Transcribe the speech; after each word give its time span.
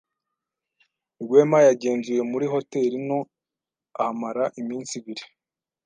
Rwema 1.23 1.59
yagenzuye 1.67 2.21
muri 2.31 2.45
hoteri 2.53 2.95
nto 3.05 3.19
ahamara 3.99 4.43
iminsi 4.61 4.93
ibiri. 4.99 5.25